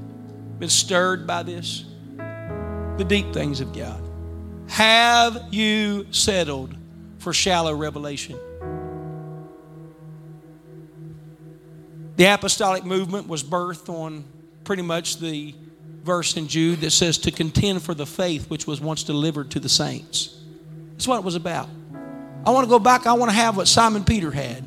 [0.58, 1.86] been stirred by this.
[2.98, 4.02] The deep things of God.
[4.68, 6.74] Have you settled
[7.18, 8.38] for shallow revelation?
[12.16, 14.22] The apostolic movement was birthed on
[14.64, 15.54] pretty much the
[16.04, 19.60] verse in Jude that says to contend for the faith which was once delivered to
[19.60, 20.38] the saints.
[20.90, 21.70] That's what it was about.
[22.44, 23.06] I want to go back.
[23.06, 24.62] I want to have what Simon Peter had,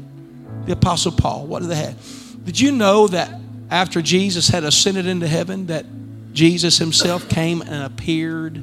[0.66, 1.46] the Apostle Paul.
[1.46, 2.44] What did they have?
[2.46, 5.86] Did you know that after Jesus had ascended into heaven, that
[6.34, 8.56] Jesus himself came and appeared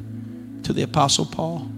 [0.64, 1.70] to the Apostle Paul?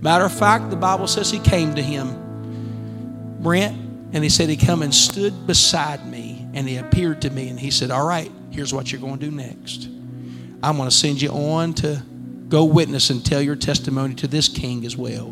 [0.00, 3.76] Matter of fact, the Bible says he came to him, Brent,
[4.12, 7.58] and he said he come and stood beside me and he appeared to me and
[7.58, 9.88] he said, All right, here's what you're going to do next.
[10.62, 12.02] I'm going to send you on to
[12.48, 15.30] go witness and tell your testimony to this king as well.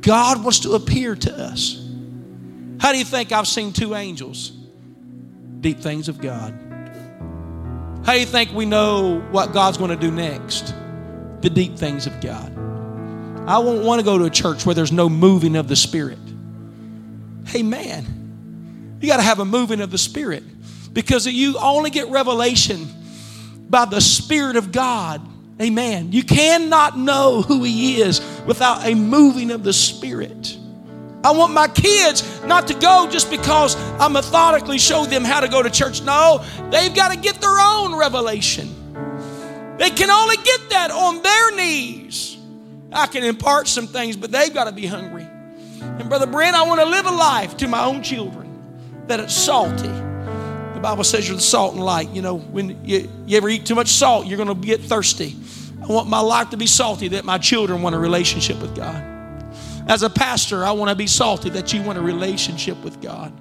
[0.00, 1.80] God wants to appear to us.
[2.78, 4.52] How do you think I've seen two angels?
[5.64, 6.52] Deep things of God.
[8.04, 10.74] How do you think we know what God's going to do next?
[11.40, 12.52] The deep things of God.
[13.48, 16.18] I won't want to go to a church where there's no moving of the Spirit.
[17.46, 20.42] Hey, man, you got to have a moving of the Spirit
[20.92, 22.86] because you only get revelation
[23.70, 25.26] by the Spirit of God.
[25.62, 26.12] Amen.
[26.12, 30.58] You cannot know who He is without a moving of the Spirit.
[31.24, 35.48] I want my kids not to go just because I methodically show them how to
[35.48, 36.02] go to church.
[36.02, 38.68] No, they've got to get their own revelation.
[39.78, 42.36] They can only get that on their knees.
[42.92, 45.26] I can impart some things, but they've got to be hungry.
[45.80, 48.62] And Brother Brent, I want to live a life to my own children
[49.06, 49.88] that it's salty.
[49.88, 52.10] The Bible says you're the salt and light.
[52.10, 55.34] You know, when you, you ever eat too much salt, you're going to get thirsty.
[55.82, 59.13] I want my life to be salty that my children want a relationship with God.
[59.86, 63.32] As a pastor, I want to be salty that you want a relationship with God.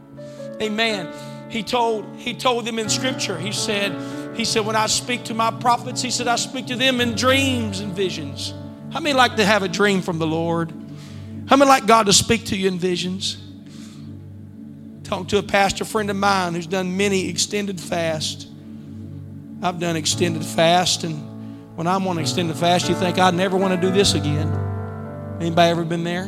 [0.62, 1.12] Amen.
[1.50, 3.38] He told he told them in scripture.
[3.38, 6.76] He said he said when I speak to my prophets, he said I speak to
[6.76, 8.54] them in dreams and visions.
[8.92, 10.72] How many like to have a dream from the Lord?
[11.48, 13.38] How many like God to speak to you in visions?
[15.04, 18.48] Talk to a pastor friend of mine who's done many extended fasts.
[19.62, 23.80] I've done extended fast, and when I'm on extended fast, you think I'd never want
[23.80, 24.63] to do this again.
[25.40, 26.28] Anybody ever been there?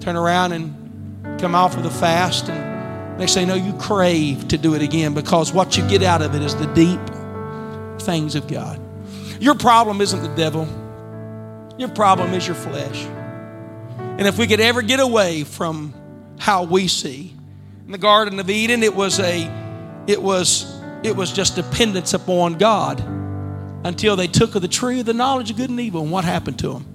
[0.00, 4.58] Turn around and come off of the fast, and they say, No, you crave to
[4.58, 7.00] do it again because what you get out of it is the deep
[8.00, 8.80] things of God.
[9.40, 10.66] Your problem isn't the devil,
[11.78, 13.04] your problem is your flesh.
[14.18, 15.94] And if we could ever get away from
[16.38, 17.34] how we see,
[17.86, 19.50] in the Garden of Eden, it was a,
[20.06, 23.00] it was, it was just dependence upon God
[23.84, 26.02] until they took of the tree of the knowledge of good and evil.
[26.02, 26.89] And what happened to them?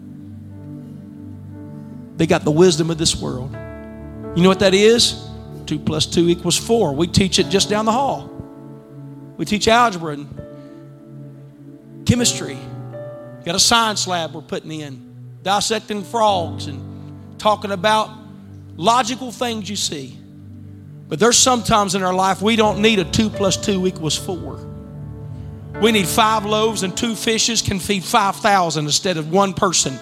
[2.18, 3.52] They got the wisdom of this world.
[4.36, 5.28] You know what that is?
[5.66, 6.94] Two plus two equals four.
[6.94, 8.30] We teach it just down the hall.
[9.38, 12.58] We teach algebra and chemistry.
[13.44, 18.10] Got a science lab we're putting in, dissecting frogs and talking about
[18.76, 20.18] logical things you see.
[21.08, 24.60] But there's sometimes in our life we don't need a two plus two equals four.
[25.82, 30.00] We need five loaves and two fishes can feed 5,000 instead of one person.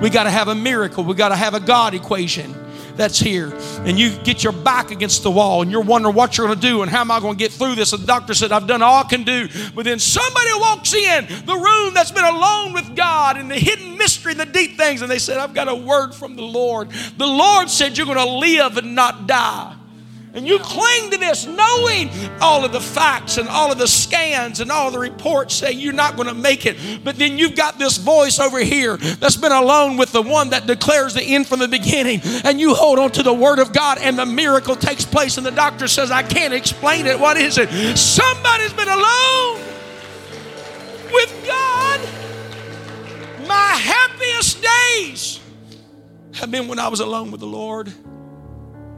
[0.00, 1.04] We got to have a miracle.
[1.04, 2.54] We got to have a God equation
[2.96, 3.52] that's here.
[3.80, 6.66] And you get your back against the wall and you're wondering what you're going to
[6.66, 7.92] do and how am I going to get through this.
[7.92, 9.48] And the doctor said, I've done all I can do.
[9.74, 13.98] But then somebody walks in the room that's been alone with God and the hidden
[13.98, 15.02] mystery and the deep things.
[15.02, 16.90] And they said, I've got a word from the Lord.
[17.16, 19.76] The Lord said, You're going to live and not die.
[20.34, 24.58] And you cling to this knowing all of the facts and all of the scans
[24.58, 27.04] and all the reports say you're not going to make it.
[27.04, 30.66] But then you've got this voice over here that's been alone with the one that
[30.66, 32.20] declares the end from the beginning.
[32.42, 35.36] And you hold on to the word of God and the miracle takes place.
[35.36, 37.20] And the doctor says, I can't explain it.
[37.20, 37.68] What is it?
[37.96, 39.60] Somebody's been alone
[41.12, 42.00] with God.
[43.46, 45.38] My happiest days
[46.34, 47.92] have been when I was alone with the Lord.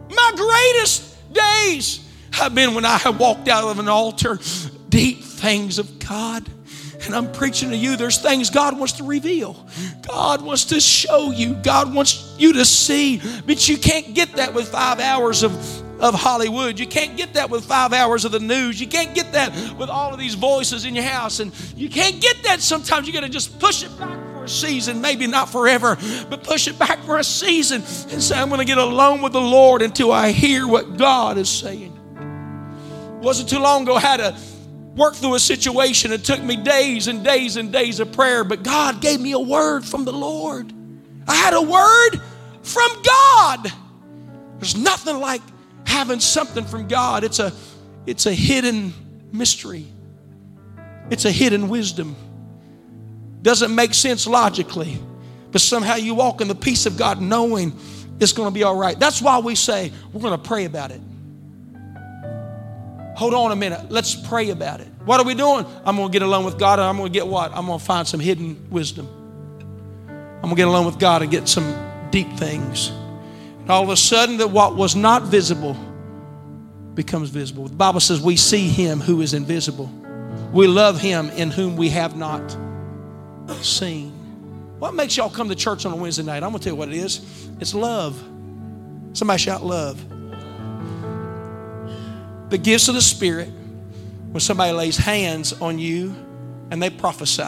[0.09, 2.07] My greatest days
[2.40, 4.38] I've been when I have walked out of an altar,
[4.88, 6.49] deep things of God.
[7.05, 9.66] And I'm preaching to you, there's things God wants to reveal.
[10.09, 11.55] God wants to show you.
[11.55, 13.20] God wants you to see.
[13.46, 15.53] But you can't get that with five hours of,
[16.01, 16.79] of Hollywood.
[16.79, 18.81] You can't get that with five hours of the news.
[18.81, 21.38] You can't get that with all of these voices in your house.
[21.38, 23.06] And you can't get that sometimes.
[23.06, 25.97] You got to just push it back a season, maybe not forever,
[26.31, 29.33] but push it back for a season and say, I'm going to get alone with
[29.33, 31.92] the Lord until I hear what God is saying.
[32.17, 34.37] It wasn't too long ago, I had to
[34.94, 36.13] work through a situation.
[36.13, 39.38] It took me days and days and days of prayer, but God gave me a
[39.38, 40.73] word from the Lord.
[41.29, 42.21] I had a word
[42.63, 43.73] from God.
[44.59, 45.42] There's nothing like
[45.87, 47.25] having something from God.
[47.25, 47.53] It's a,
[48.07, 48.94] it's a hidden
[49.33, 49.87] mystery.
[51.11, 52.17] It's a hidden wisdom.
[53.47, 54.99] Doesn't make sense logically,
[55.53, 57.79] but somehow you walk in the peace of God knowing
[58.19, 58.99] it's going to be all right.
[58.99, 61.01] That's why we say we're going to pray about it.
[63.15, 63.88] Hold on a minute.
[63.88, 64.88] Let's pray about it.
[65.05, 65.65] What are we doing?
[65.85, 67.53] I'm going to get alone with God and I'm going to get what?
[67.55, 69.07] I'm going to find some hidden wisdom.
[70.09, 71.73] I'm going to get alone with God and get some
[72.11, 72.88] deep things.
[73.61, 75.77] And all of a sudden, that what was not visible
[76.94, 77.69] becomes visible.
[77.69, 79.87] The Bible says we see him who is invisible.
[80.53, 82.65] We love him in whom we have not
[83.63, 84.13] seen.
[84.79, 86.42] What makes y'all come to church on a Wednesday night?
[86.42, 88.23] I'm going to tell you what it is it's love.
[89.15, 90.03] Somebody shout love.
[92.51, 96.15] The gifts of the Spirit, when somebody lays hands on you
[96.71, 97.42] and they prophesy,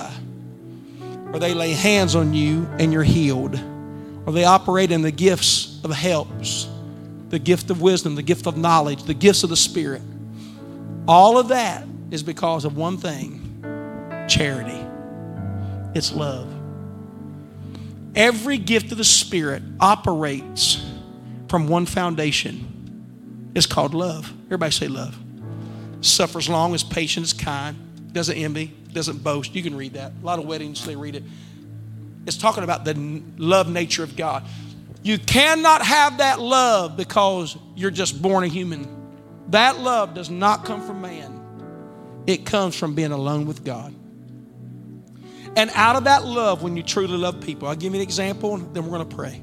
[1.32, 3.60] or they lay hands on you and you're healed,
[4.26, 6.68] or they operate in the gifts of helps,
[7.28, 10.02] the gift of wisdom, the gift of knowledge, the gifts of the Spirit.
[11.06, 13.44] All of that is because of one thing
[14.28, 14.87] charity.
[15.94, 16.52] It's love.
[18.14, 20.84] Every gift of the Spirit operates
[21.48, 23.50] from one foundation.
[23.54, 24.32] It's called love.
[24.46, 25.18] Everybody say love.
[26.00, 27.76] Suffers long, is patient, is kind,
[28.12, 29.54] doesn't envy, doesn't boast.
[29.54, 30.12] You can read that.
[30.22, 31.22] A lot of weddings, they read it.
[32.26, 34.44] It's talking about the love nature of God.
[35.02, 38.86] You cannot have that love because you're just born a human.
[39.48, 41.40] That love does not come from man,
[42.26, 43.94] it comes from being alone with God.
[45.58, 48.58] And out of that love, when you truly love people, I'll give you an example,
[48.58, 49.42] then we're going to pray.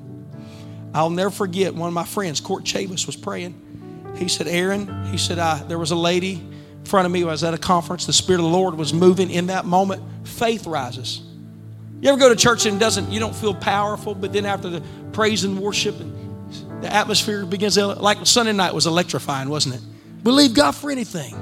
[0.94, 4.14] I'll never forget one of my friends, Court Chavis, was praying.
[4.16, 7.24] He said, Aaron, he said, I, there was a lady in front of me.
[7.24, 8.06] I was at a conference.
[8.06, 10.02] The Spirit of the Lord was moving in that moment.
[10.26, 11.22] Faith rises.
[12.00, 14.82] You ever go to church and doesn't you don't feel powerful, but then after the
[15.12, 19.82] praise and worship and the atmosphere begins like Sunday night was electrifying, wasn't it?
[20.24, 21.36] Believe God for anything.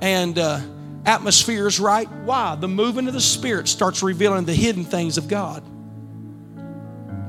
[0.00, 0.60] And uh,
[1.06, 2.10] atmosphere is right.
[2.24, 2.54] Why?
[2.56, 5.62] The movement of the Spirit starts revealing the hidden things of God.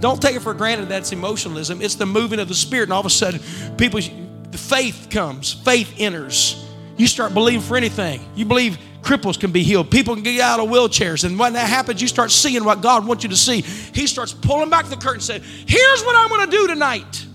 [0.02, 1.82] Don't take it for granted that's emotionalism.
[1.82, 3.40] It's the movement of the Spirit, and all of a sudden,
[3.78, 4.00] people,
[4.50, 6.68] the faith comes, faith enters.
[6.98, 8.20] You start believing for anything.
[8.36, 9.90] You believe cripples can be healed.
[9.90, 11.24] People can get out of wheelchairs.
[11.24, 13.62] And when that happens, you start seeing what God wants you to see.
[13.62, 17.26] He starts pulling back the curtain and says, Here's what I'm going to do tonight.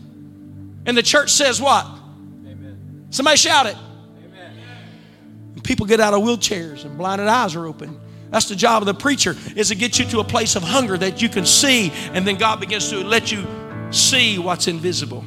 [0.86, 1.84] And the church says, What?
[1.84, 3.06] Amen.
[3.10, 3.76] Somebody shout it.
[5.66, 8.00] People get out of wheelchairs and blinded eyes are open.
[8.30, 10.96] That's the job of the preacher, is to get you to a place of hunger
[10.96, 13.44] that you can see, and then God begins to let you
[13.90, 15.24] see what's invisible.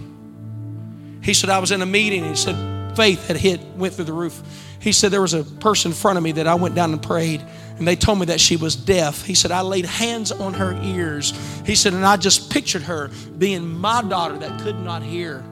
[1.22, 2.56] He said, I was in a meeting, and he said,
[2.96, 4.42] faith had hit, went through the roof.
[4.80, 7.02] He said, There was a person in front of me that I went down and
[7.02, 7.44] prayed,
[7.78, 9.26] and they told me that she was deaf.
[9.26, 11.34] He said, I laid hands on her ears.
[11.66, 15.44] He said, And I just pictured her being my daughter that could not hear.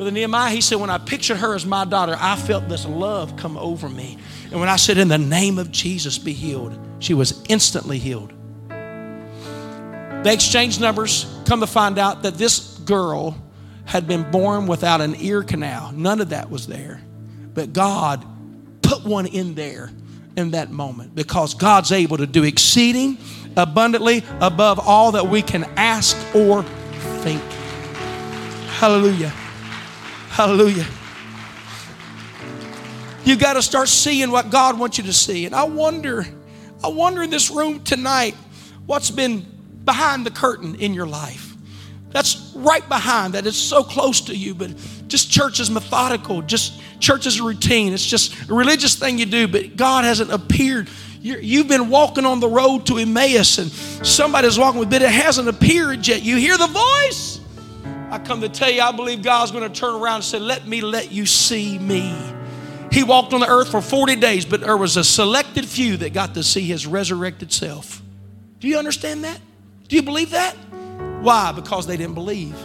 [0.00, 3.36] Brother Nehemiah, he said, When I pictured her as my daughter, I felt this love
[3.36, 4.16] come over me.
[4.50, 8.32] And when I said, In the name of Jesus, be healed, she was instantly healed.
[8.70, 13.36] They exchanged numbers, come to find out that this girl
[13.84, 15.92] had been born without an ear canal.
[15.92, 17.02] None of that was there.
[17.52, 18.24] But God
[18.80, 19.90] put one in there
[20.34, 23.18] in that moment because God's able to do exceeding
[23.54, 26.62] abundantly above all that we can ask or
[27.22, 27.42] think.
[28.78, 29.30] Hallelujah.
[30.30, 30.86] Hallelujah.
[33.24, 35.44] You got to start seeing what God wants you to see.
[35.44, 36.24] And I wonder,
[36.82, 38.34] I wonder in this room tonight
[38.86, 39.44] what's been
[39.84, 41.54] behind the curtain in your life.
[42.10, 43.46] That's right behind that.
[43.46, 44.72] It's so close to you, but
[45.08, 46.42] just church is methodical.
[46.42, 47.92] Just church is a routine.
[47.92, 50.88] It's just a religious thing you do, but God hasn't appeared.
[51.20, 55.10] you have been walking on the road to Emmaus, and somebody's walking with, but it
[55.10, 56.22] hasn't appeared yet.
[56.22, 57.29] You hear the voice.
[58.10, 60.66] I come to tell you, I believe God's going to turn around and say, Let
[60.66, 62.14] me let you see me.
[62.90, 66.12] He walked on the earth for 40 days, but there was a selected few that
[66.12, 68.02] got to see his resurrected self.
[68.58, 69.40] Do you understand that?
[69.86, 70.54] Do you believe that?
[71.22, 71.52] Why?
[71.52, 72.56] Because they didn't believe.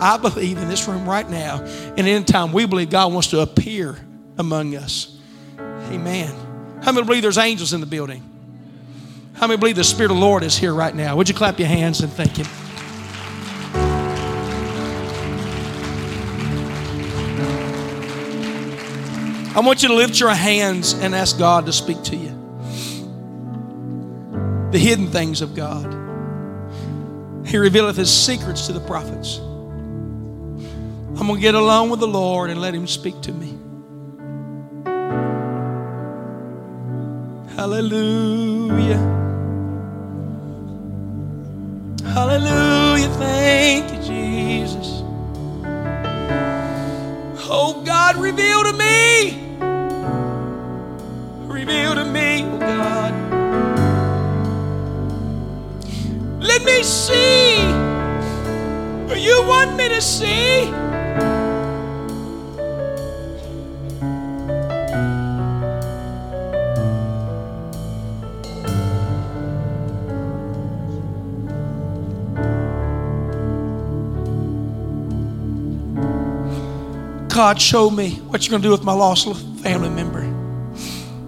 [0.00, 1.62] I believe in this room right now,
[1.96, 3.98] and in time, we believe God wants to appear
[4.38, 5.18] among us.
[5.58, 6.34] Amen.
[6.82, 8.28] How many believe there's angels in the building?
[9.34, 11.16] How many believe the Spirit of the Lord is here right now?
[11.16, 12.46] Would you clap your hands and thank Him?
[19.54, 22.30] I want you to lift your hands and ask God to speak to you.
[24.70, 25.92] The hidden things of God.
[27.46, 29.36] He revealeth his secrets to the prophets.
[29.36, 33.58] I'm going to get along with the Lord and let him speak to me.
[37.54, 38.96] Hallelujah.
[42.02, 43.08] Hallelujah.
[43.18, 44.01] Thank you,
[47.54, 49.58] Oh, God, reveal to me.
[51.46, 53.12] Reveal to me, oh God.
[56.40, 57.58] Let me see
[59.06, 60.91] what you want me to see.
[77.42, 79.26] God, show me what you're going to do with my lost
[79.64, 80.22] family member.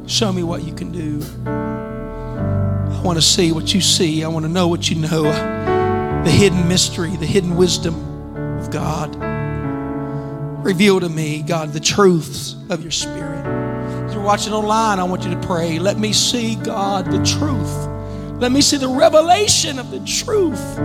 [0.06, 1.20] Show me what you can do.
[1.44, 4.22] I want to see what you see.
[4.22, 5.24] I want to know what you know.
[5.24, 7.96] The hidden mystery, the hidden wisdom
[8.60, 9.16] of God.
[10.64, 13.44] Reveal to me, God, the truths of your spirit.
[14.06, 15.80] If you're watching online, I want you to pray.
[15.80, 18.40] Let me see, God, the truth.
[18.40, 20.78] Let me see the revelation of the truth.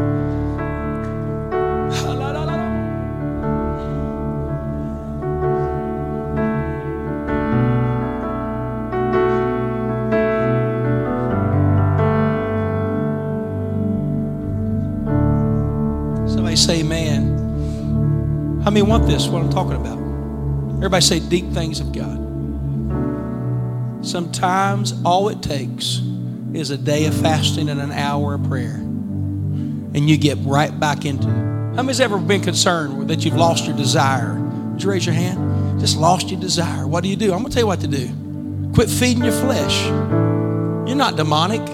[18.86, 19.98] Want this, what I'm talking about?
[20.78, 22.18] Everybody say deep things of God.
[24.06, 26.02] Sometimes all it takes
[26.54, 28.76] is a day of fasting and an hour of prayer.
[28.76, 31.76] And you get right back into it.
[31.76, 34.40] How many's ever been concerned that you've lost your desire?
[34.72, 35.80] Would you raise your hand?
[35.80, 36.88] Just lost your desire.
[36.88, 37.34] What do you do?
[37.34, 38.10] I'm going to tell you what to do.
[38.74, 39.86] Quit feeding your flesh.
[40.88, 41.68] You're not demonic.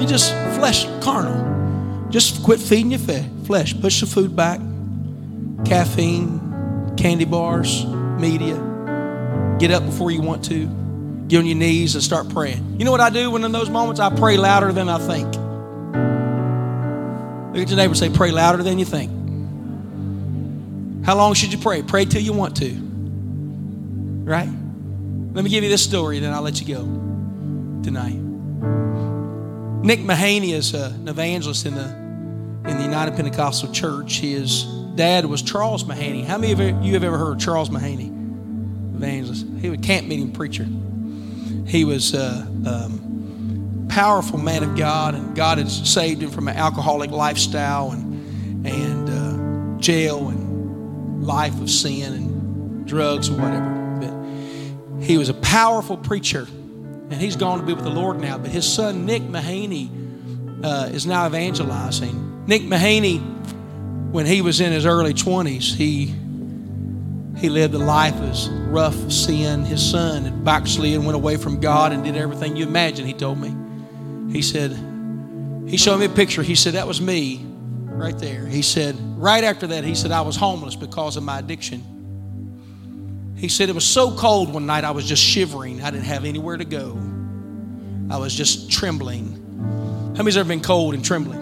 [0.00, 2.08] You're just flesh, carnal.
[2.10, 3.00] Just quit feeding your
[3.44, 3.78] flesh.
[3.80, 4.60] Push the food back.
[5.72, 8.56] Caffeine, candy bars, media.
[9.58, 10.66] Get up before you want to
[11.28, 12.76] get on your knees and start praying.
[12.78, 15.34] You know what I do when in those moments I pray louder than I think?
[17.54, 19.10] Look at your neighbor say, pray louder than you think.
[21.06, 21.80] How long should you pray?
[21.80, 22.70] Pray till you want to.
[24.24, 24.50] Right?
[25.32, 26.82] Let me give you this story, then I'll let you go
[27.82, 28.18] tonight.
[29.82, 31.88] Nick Mahaney is uh, an evangelist in the
[32.70, 34.18] in the United Pentecostal Church.
[34.18, 36.24] His dad was Charles Mahaney.
[36.24, 38.08] How many of you have ever heard of Charles Mahaney?
[38.94, 39.46] Evangelist.
[39.60, 40.66] He was a camp meeting preacher.
[41.66, 46.56] He was a um, powerful man of God, and God had saved him from an
[46.56, 53.98] alcoholic lifestyle and and uh, jail and life of sin and drugs or whatever.
[54.00, 56.46] But he was a powerful preacher,
[57.10, 58.38] and he's gone to be with the Lord now.
[58.38, 59.90] But his son Nick Mahaney
[60.64, 62.44] uh, is now evangelizing.
[62.46, 63.20] Nick Mahaney,
[64.12, 66.14] when he was in his early twenties, he
[67.38, 69.64] he lived a life of rough sin.
[69.64, 73.14] His son had backslid and went away from God and did everything you imagine, he
[73.14, 73.52] told me.
[74.32, 74.70] He said,
[75.66, 76.42] he showed me a picture.
[76.42, 77.44] He said, that was me
[77.86, 78.46] right there.
[78.46, 81.82] He said, right after that, he said, I was homeless because of my addiction.
[83.36, 85.82] He said, it was so cold one night, I was just shivering.
[85.82, 86.96] I didn't have anywhere to go.
[88.08, 90.12] I was just trembling.
[90.16, 91.41] How many's ever been cold and trembling?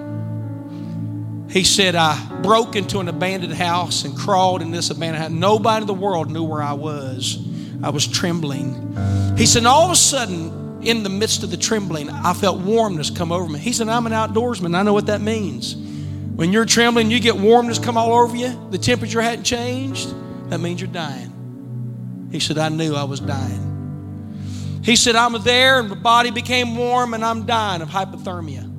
[1.50, 5.32] He said, I broke into an abandoned house and crawled in this abandoned house.
[5.32, 7.38] Nobody in the world knew where I was.
[7.82, 8.96] I was trembling.
[9.36, 13.10] He said, all of a sudden, in the midst of the trembling, I felt warmness
[13.10, 13.58] come over me.
[13.58, 14.76] He said, I'm an outdoorsman.
[14.76, 15.74] I know what that means.
[15.74, 20.14] When you're trembling, you get warmness come all over you, the temperature hadn't changed,
[20.48, 22.28] that means you're dying.
[22.32, 24.80] He said, I knew I was dying.
[24.82, 28.69] He said, I'm there and my body became warm and I'm dying of hypothermia.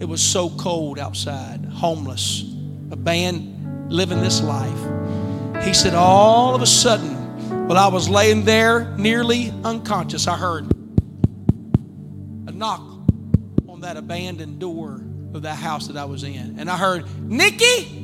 [0.00, 2.42] It was so cold outside, homeless,
[2.90, 4.78] a man living this life.
[5.64, 10.70] He said, all of a sudden, while I was laying there nearly unconscious, I heard
[12.46, 12.82] a knock
[13.68, 15.00] on that abandoned door
[15.32, 16.58] of that house that I was in.
[16.58, 18.02] And I heard, Nikki?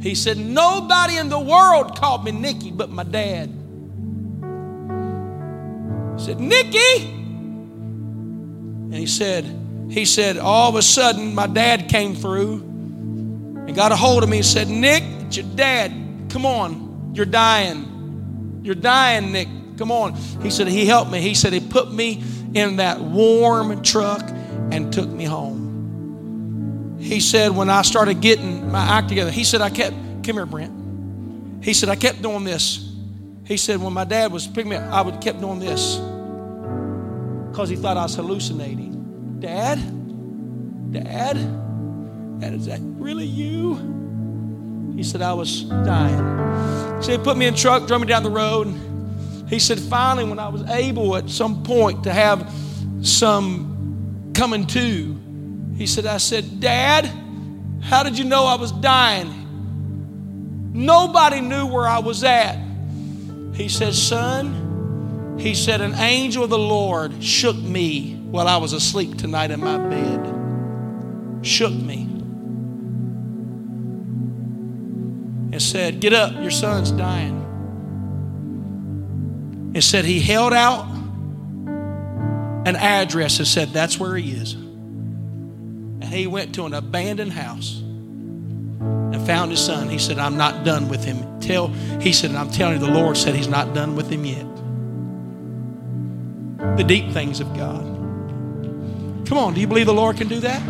[0.00, 3.48] He said, Nobody in the world called me Nikki but my dad.
[6.18, 7.10] He said, Nikki?
[8.90, 9.44] And he said,
[9.90, 14.28] he said, all of a sudden, my dad came through and got a hold of
[14.28, 15.92] me and said, Nick, it's your dad.
[16.30, 18.60] Come on, you're dying.
[18.62, 19.48] You're dying, Nick.
[19.78, 20.14] Come on.
[20.42, 21.20] He said, He helped me.
[21.20, 22.22] He said, He put me
[22.54, 24.22] in that warm truck
[24.70, 26.98] and took me home.
[27.00, 30.46] He said, when I started getting my act together, he said, I kept, come here,
[30.46, 31.64] Brent.
[31.64, 32.94] He said, I kept doing this.
[33.46, 35.96] He said, when my dad was picking me up, I would kept doing this
[37.50, 38.99] because he thought I was hallucinating.
[39.40, 39.78] Dad,
[40.92, 41.36] Dad,
[42.40, 44.92] Dad, is that really you?
[44.94, 47.02] He said, I was dying.
[47.02, 48.66] He put me in truck, drove me down the road.
[49.48, 52.52] He said, finally, when I was able at some point to have
[53.02, 55.18] some coming to,
[55.76, 57.10] he said, I said, Dad,
[57.80, 60.70] how did you know I was dying?
[60.74, 62.58] Nobody knew where I was at.
[63.54, 68.72] He said, Son, he said, an angel of the Lord shook me while I was
[68.72, 72.02] asleep tonight in my bed, shook me,
[75.52, 77.38] and said, Get up, your son's dying.
[79.74, 80.86] And said, He held out
[82.66, 84.54] an address and said, That's where he is.
[84.54, 89.88] And he went to an abandoned house and found his son.
[89.88, 91.40] He said, I'm not done with him.
[91.40, 91.68] Tell,
[92.00, 94.46] he said, I'm telling you, the Lord said he's not done with him yet.
[96.76, 97.99] The deep things of God.
[99.30, 100.60] Come on, do you believe the Lord can do that?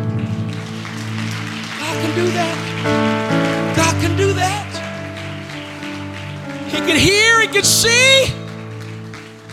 [1.79, 3.75] God can do that.
[3.75, 4.67] God can do that.
[6.67, 8.31] He can hear, he can see.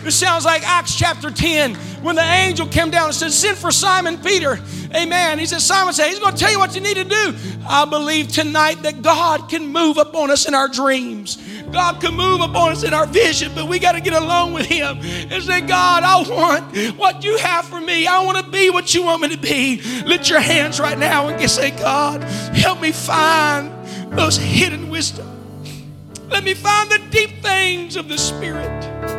[0.03, 3.71] This sounds like Acts chapter 10 when the angel came down and said, Send for
[3.71, 4.59] Simon Peter.
[4.95, 5.39] Amen.
[5.39, 7.35] He said, Simon said, He's going to tell you what you need to do.
[7.67, 11.37] I believe tonight that God can move upon us in our dreams.
[11.71, 14.65] God can move upon us in our vision, but we got to get along with
[14.65, 18.07] Him and say, God, I want what you have for me.
[18.07, 19.81] I want to be what you want me to be.
[20.05, 23.71] Lift your hands right now and say, God, help me find
[24.11, 25.27] those hidden wisdom.
[26.29, 29.18] Let me find the deep things of the Spirit.